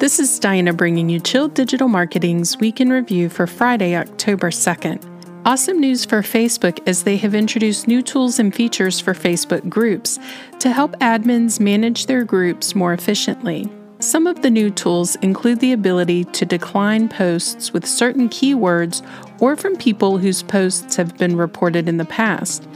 This 0.00 0.18
is 0.18 0.38
Diana 0.38 0.72
bringing 0.72 1.10
you 1.10 1.20
Chilled 1.20 1.52
Digital 1.52 1.86
Marketing's 1.86 2.56
Week 2.56 2.80
in 2.80 2.88
Review 2.88 3.28
for 3.28 3.46
Friday, 3.46 3.94
October 3.94 4.48
2nd. 4.50 5.04
Awesome 5.44 5.78
news 5.78 6.06
for 6.06 6.22
Facebook 6.22 6.80
as 6.88 7.02
they 7.02 7.18
have 7.18 7.34
introduced 7.34 7.86
new 7.86 8.00
tools 8.00 8.38
and 8.38 8.54
features 8.54 8.98
for 8.98 9.12
Facebook 9.12 9.68
groups 9.68 10.18
to 10.60 10.72
help 10.72 10.92
admins 11.00 11.60
manage 11.60 12.06
their 12.06 12.24
groups 12.24 12.74
more 12.74 12.94
efficiently. 12.94 13.70
Some 13.98 14.26
of 14.26 14.40
the 14.40 14.48
new 14.48 14.70
tools 14.70 15.16
include 15.16 15.60
the 15.60 15.74
ability 15.74 16.24
to 16.24 16.46
decline 16.46 17.06
posts 17.06 17.74
with 17.74 17.84
certain 17.84 18.30
keywords 18.30 19.06
or 19.38 19.54
from 19.54 19.76
people 19.76 20.16
whose 20.16 20.42
posts 20.42 20.96
have 20.96 21.18
been 21.18 21.36
reported 21.36 21.90
in 21.90 21.98
the 21.98 22.06
past. 22.06 22.66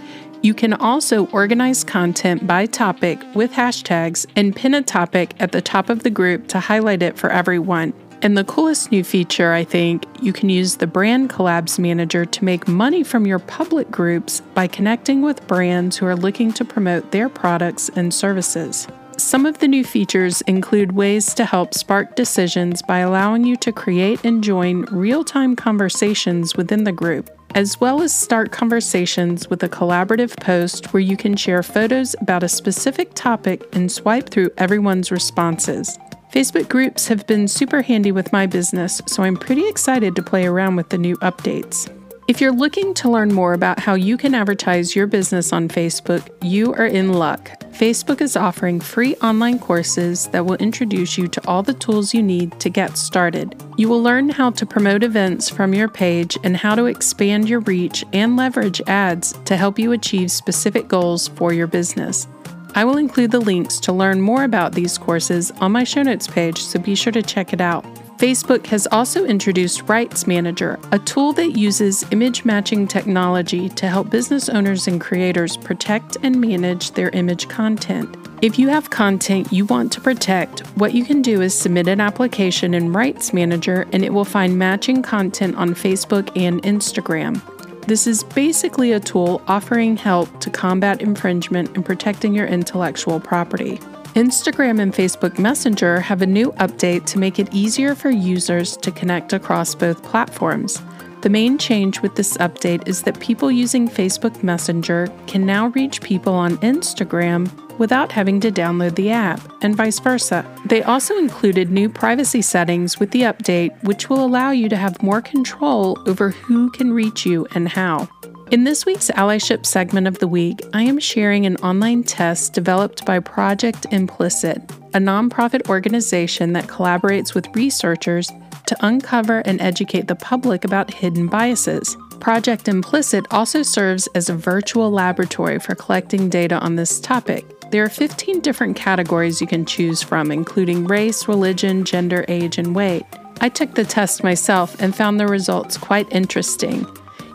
You 0.45 0.53
can 0.53 0.75
also 0.75 1.25
organize 1.29 1.85
content 1.85 2.47
by 2.47 2.67
topic 2.67 3.19
with 3.35 3.53
hashtags 3.53 4.27
and 4.37 4.55
pin 4.55 4.75
a 4.75 4.83
topic 4.83 5.33
at 5.41 5.53
the 5.53 5.63
top 5.63 5.89
of 5.89 6.03
the 6.03 6.11
group 6.11 6.49
to 6.49 6.61
highlight 6.61 7.03
it 7.03 7.17
for 7.17 7.31
everyone. 7.31 7.95
And 8.21 8.37
the 8.37 8.45
coolest 8.45 8.93
new 8.93 9.05
feature, 9.05 9.55
I 9.55 9.65
think, 9.65 10.05
you 10.21 10.35
can 10.35 10.51
use 10.51 10.77
the 10.77 10.87
Brand 10.87 11.31
Collabs 11.31 11.79
Manager 11.79 12.27
to 12.27 12.45
make 12.45 12.69
money 12.69 13.03
from 13.03 13.27
your 13.27 13.39
public 13.39 13.91
groups 13.91 14.43
by 14.53 14.67
connecting 14.67 15.23
with 15.23 15.47
brands 15.47 15.97
who 15.97 16.05
are 16.05 16.15
looking 16.15 16.53
to 16.53 16.65
promote 16.67 17.11
their 17.11 17.31
products 17.31 17.89
and 17.97 18.13
services. 18.13 18.87
Some 19.17 19.47
of 19.47 19.59
the 19.59 19.69
new 19.69 19.85
features 19.85 20.41
include 20.43 20.93
ways 20.93 21.35
to 21.35 21.45
help 21.45 21.73
spark 21.73 22.17
decisions 22.17 22.83
by 22.83 22.99
allowing 22.99 23.45
you 23.45 23.57
to 23.57 23.73
create 23.73 24.25
and 24.25 24.43
join 24.43 24.83
real 24.87 25.25
time 25.25 25.55
conversations 25.55 26.57
within 26.57 26.85
the 26.85 26.93
group, 26.93 27.31
as 27.55 27.81
well 27.81 28.03
as 28.03 28.13
start 28.13 28.51
conversations 28.51 29.49
with 29.49 29.63
a 29.63 29.69
collaborative 29.69 30.37
post 30.41 30.93
where 30.93 31.01
you 31.01 31.17
can 31.17 31.37
share 31.37 31.63
photos 31.63 32.17
about 32.21 32.43
a 32.43 32.49
specific 32.49 33.15
topic 33.15 33.63
and 33.73 33.91
swipe 33.91 34.31
through 34.31 34.51
everyone's 34.59 35.13
responses. 35.13 35.99
Facebook 36.33 36.69
groups 36.69 37.07
have 37.07 37.27
been 37.29 37.47
super 37.47 37.83
handy 37.83 38.11
with 38.11 38.33
my 38.33 38.47
business, 38.47 39.01
so 39.07 39.23
I'm 39.23 39.37
pretty 39.37 39.69
excited 39.69 40.17
to 40.17 40.23
play 40.23 40.47
around 40.47 40.75
with 40.75 40.89
the 40.89 40.99
new 40.99 41.17
updates. 41.19 41.89
If 42.27 42.41
you're 42.41 42.53
looking 42.53 42.95
to 42.95 43.11
learn 43.11 43.35
more 43.35 43.53
about 43.53 43.79
how 43.79 43.93
you 43.93 44.17
can 44.17 44.35
advertise 44.35 44.97
your 44.97 45.07
business 45.07 45.53
on 45.53 45.69
Facebook, 45.69 46.27
you 46.43 46.73
are 46.73 46.87
in 46.87 47.13
luck. 47.13 47.51
Facebook 47.73 48.23
is 48.23 48.35
offering 48.35 48.81
free 48.81 49.15
online 49.17 49.59
courses 49.59 50.29
that 50.29 50.47
will 50.47 50.55
introduce 50.55 51.19
you 51.19 51.29
to 51.29 51.47
all 51.47 51.63
the 51.63 51.75
tools 51.75 52.15
you 52.15 52.23
need 52.23 52.59
to 52.61 52.71
get 52.71 52.97
started. 52.97 53.63
You 53.77 53.91
will 53.91 54.03
learn 54.03 54.31
how 54.31 54.53
to 54.53 54.65
promote 54.65 55.03
events 55.03 55.51
from 55.51 55.75
your 55.75 55.89
page 55.89 56.39
and 56.45 56.57
how 56.57 56.75
to 56.75 56.87
expand 56.87 57.47
your 57.47 57.61
reach 57.61 58.07
and 58.15 58.37
leverage 58.37 58.81
ads 58.87 59.35
to 59.45 59.59
help 59.59 59.79
you 59.79 59.93
achieve 59.93 60.31
specific 60.31 60.89
goals 60.89 61.29
for 61.29 61.53
your 61.53 61.67
business. 61.67 62.27
I 62.75 62.87
will 62.87 62.97
include 62.97 63.33
the 63.33 63.41
links 63.41 63.79
to 63.81 63.93
learn 63.93 64.23
more 64.23 64.45
about 64.45 64.73
these 64.73 64.97
courses 64.97 65.51
on 65.61 65.73
my 65.73 65.85
show 65.85 66.03
notes 66.03 66.27
page, 66.27 66.63
so 66.63 66.79
be 66.79 66.95
sure 66.95 67.13
to 67.13 67.23
check 67.23 67.53
it 67.53 67.61
out. 67.61 67.85
Facebook 68.25 68.65
has 68.69 68.89
also 68.91 69.27
introduced 69.27 69.83
Rights 69.83 70.27
Manager, 70.27 70.81
a 70.93 70.99
tool 70.99 71.35
that 71.35 71.59
uses 71.59 72.07
image 72.11 72.43
matching 72.43 72.89
technology 72.89 73.69
to 73.69 73.87
help 73.87 74.09
business 74.09 74.49
owners 74.49 74.89
and 74.89 74.99
creators 74.99 75.59
protect 75.59 76.17
and 76.23 76.41
manage 76.41 76.93
their 76.93 77.11
image 77.11 77.51
content. 77.51 78.17
If 78.41 78.59
you 78.59 78.69
have 78.69 78.89
content 78.89 79.53
you 79.53 79.67
want 79.67 79.93
to 79.93 80.01
protect, 80.01 80.61
what 80.79 80.95
you 80.95 81.05
can 81.05 81.21
do 81.21 81.43
is 81.43 81.55
submit 81.55 81.87
an 81.87 82.01
application 82.01 82.73
in 82.73 82.95
Rights 82.95 83.35
Manager 83.35 83.87
and 83.93 84.03
it 84.03 84.15
will 84.15 84.25
find 84.25 84.59
matching 84.59 85.03
content 85.03 85.57
on 85.57 85.75
Facebook 85.75 86.35
and 86.35 86.63
Instagram. 86.63 87.43
This 87.83 88.07
is 88.07 88.25
basically 88.25 88.93
a 88.93 89.01
tool 89.01 89.43
offering 89.49 89.99
help 89.99 90.41
to 90.41 90.49
combat 90.49 91.03
infringement 91.03 91.77
and 91.77 91.85
protecting 91.85 92.33
your 92.33 92.47
intellectual 92.47 93.21
property. 93.21 93.79
Instagram 94.15 94.81
and 94.81 94.95
Facebook 94.95 95.41
Messenger 95.41 95.99
have 95.99 96.23
a 96.23 96.27
new 96.27 96.53
update 96.53 97.05
to 97.07 97.19
make 97.19 97.41
it 97.41 97.53
easier 97.53 97.97
for 97.97 98.11
users 98.11 98.77
to 98.77 98.93
connect 98.93 99.33
across 99.33 99.75
both 99.75 100.05
platforms. 100.05 100.81
The 101.23 101.31
main 101.31 101.59
change 101.59 102.01
with 102.01 102.15
this 102.15 102.37
update 102.37 102.87
is 102.87 103.03
that 103.03 103.19
people 103.19 103.51
using 103.51 103.89
Facebook 103.89 104.41
Messenger 104.45 105.09
can 105.27 105.45
now 105.45 105.69
reach 105.69 106.01
people 106.01 106.33
on 106.33 106.59
Instagram 106.59 107.51
without 107.79 108.13
having 108.13 108.39
to 108.39 108.53
download 108.53 108.95
the 108.95 109.11
app, 109.11 109.41
and 109.63 109.75
vice 109.75 109.99
versa. 109.99 110.47
They 110.67 110.85
also 110.85 111.19
included 111.19 111.73
new 111.73 111.89
privacy 111.89 112.41
settings 112.43 113.01
with 113.01 113.11
the 113.11 113.23
update, 113.23 113.83
which 113.83 114.09
will 114.09 114.25
allow 114.25 114.53
you 114.53 114.69
to 114.69 114.77
have 114.77 115.03
more 115.03 115.21
control 115.23 115.99
over 116.07 116.31
who 116.31 116.71
can 116.71 116.93
reach 116.93 117.27
you 117.27 117.49
and 117.55 117.69
how. 117.69 118.09
In 118.51 118.65
this 118.65 118.85
week's 118.85 119.11
Allyship 119.11 119.65
segment 119.65 120.07
of 120.07 120.19
the 120.19 120.29
week, 120.29 120.61
I 120.75 120.83
am 120.83 120.99
sharing 120.99 121.47
an 121.47 121.57
online 121.57 122.05
test 122.05 122.53
developed 122.53 123.05
by 123.07 123.19
Project 123.19 123.87
Implicit, 123.91 124.59
a 124.93 124.99
nonprofit 124.99 125.69
organization 125.69 126.53
that 126.53 126.67
collaborates 126.67 127.35
with 127.35 127.49
researchers 127.57 128.31
to 128.67 128.77
uncover 128.81 129.39
and 129.41 129.61
educate 129.63 130.09
the 130.09 130.15
public 130.15 130.65
about 130.65 130.93
hidden 130.93 131.27
biases. 131.27 131.97
Project 132.21 132.69
Implicit 132.69 133.27
also 133.31 133.63
serves 133.63 134.09
as 134.15 134.29
a 134.29 134.37
virtual 134.37 134.91
laboratory 134.91 135.59
for 135.59 135.75
collecting 135.75 136.29
data 136.29 136.59
on 136.59 136.77
this 136.77 137.01
topic. 137.01 137.47
There 137.71 137.83
are 137.83 137.89
15 137.89 138.41
different 138.41 138.77
categories 138.77 139.41
you 139.41 139.47
can 139.47 139.65
choose 139.65 140.03
from, 140.03 140.31
including 140.31 140.85
race, 140.85 141.27
religion, 141.27 141.85
gender, 141.85 142.27
age, 142.29 142.59
and 142.59 142.75
weight. 142.75 143.05
I 143.41 143.49
took 143.49 143.75
the 143.75 143.85
test 143.85 144.23
myself 144.23 144.81
and 144.81 144.95
found 144.95 145.19
the 145.19 145.27
results 145.27 145.79
quite 145.79 146.13
interesting. 146.13 146.87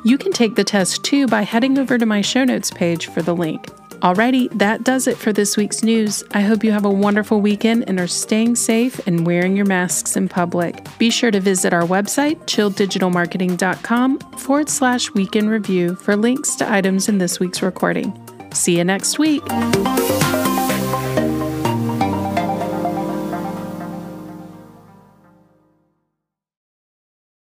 You 0.04 0.18
can 0.18 0.32
take 0.32 0.56
the 0.56 0.64
test 0.64 1.04
too 1.04 1.28
by 1.28 1.42
heading 1.42 1.78
over 1.78 1.98
to 1.98 2.06
my 2.06 2.22
show 2.22 2.44
notes 2.44 2.72
page 2.72 3.08
for 3.08 3.22
the 3.22 3.36
link. 3.36 3.68
Alrighty, 4.02 4.50
that 4.58 4.86
does 4.86 5.08
it 5.08 5.18
for 5.18 5.34
this 5.34 5.58
week's 5.58 5.84
news. 5.84 6.24
I 6.32 6.40
hope 6.40 6.64
you 6.64 6.72
have 6.72 6.86
a 6.86 6.90
wonderful 6.90 7.42
weekend 7.42 7.84
and 7.90 8.00
are 8.00 8.08
staying 8.08 8.56
safe 8.56 9.06
and 9.06 9.28
wearing 9.28 9.58
your 9.58 9.66
masks 9.66 10.16
in 10.16 10.30
public. 10.30 10.88
Be 10.98 11.10
sure 11.10 11.32
to 11.32 11.42
visit 11.42 11.74
our 11.74 11.84
website, 11.84 12.38
chilleddigitalmarketing.com 12.46 14.20
forward 14.38 14.70
slash 14.70 15.14
weekend 15.14 15.50
review 15.50 15.96
for 15.96 16.16
links 16.16 16.56
to 16.56 16.72
items 16.72 17.10
in 17.10 17.18
this 17.18 17.42
week's 17.42 17.62
recording. 17.62 18.14
See 18.54 18.78
you 18.78 18.86
next 18.86 19.20
week. 19.20 19.44